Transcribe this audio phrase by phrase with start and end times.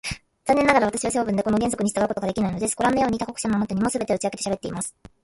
[0.47, 2.75] 残念ながら、私は性分でこの原則に従うことができないのです。
[2.75, 4.95] ごらんのように、他国者のあなたにも、すべて打ち明けてしゃべってしまいます。